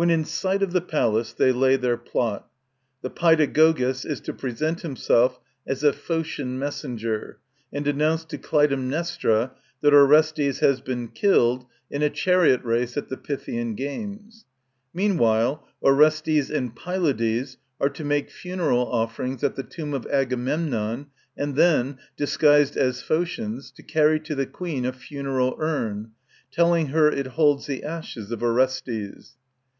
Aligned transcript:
When 0.00 0.10
in 0.10 0.24
sight 0.24 0.62
of 0.62 0.70
the 0.72 0.80
palace 0.80 1.32
they 1.32 1.50
lay 1.50 1.74
their 1.74 1.96
plot. 1.96 2.48
The 3.02 3.10
Paedagogus 3.10 4.02
ts 4.08 4.20
to 4.20 4.32
present 4.32 4.82
himself 4.82 5.40
as 5.66 5.82
a 5.82 5.92
Phocian 5.92 6.56
messenger 6.56 7.40
and 7.72 7.84
announce 7.84 8.24
to 8.26 8.38
Clytem 8.38 8.88
nestra 8.88 9.50
that 9.80 9.92
Orestes 9.92 10.60
has 10.60 10.80
been 10.80 11.08
killed 11.08 11.66
in 11.90 12.02
a 12.04 12.10
chariot 12.10 12.62
race 12.62 12.96
at 12.96 13.08
the 13.08 13.16
Pythian 13.16 13.74
games. 13.74 14.44
Meanwhile 14.94 15.66
Orestes 15.82 16.48
and 16.48 16.76
Pylades 16.76 17.56
are 17.80 17.90
to 17.90 18.04
make 18.04 18.30
funeral 18.30 18.86
offerings 18.92 19.42
at 19.42 19.56
the 19.56 19.64
tomb 19.64 19.94
of 19.94 20.06
Agamemnon 20.06 21.06
and 21.36 21.56
then, 21.56 21.98
disguised 22.16 22.76
as 22.76 23.02
Phocians, 23.02 23.72
to 23.72 23.82
carry 23.82 24.20
to 24.20 24.36
the 24.36 24.46
Queen 24.46 24.84
a 24.86 24.92
Suneral 24.92 25.58
urn, 25.58 26.12
telling 26.52 26.86
her 26.90 27.10
it 27.10 27.26
holds 27.26 27.66
the 27.66 27.82
ashes 27.82 28.30
of 28.30 28.44
Orestes. 28.44 29.34